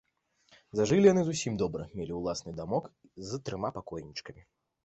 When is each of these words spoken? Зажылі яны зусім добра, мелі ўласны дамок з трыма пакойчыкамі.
Зажылі 0.77 1.07
яны 1.13 1.21
зусім 1.27 1.59
добра, 1.63 1.83
мелі 1.99 2.13
ўласны 2.21 2.57
дамок 2.63 2.91
з 3.33 3.41
трыма 3.51 3.69
пакойчыкамі. 3.77 4.43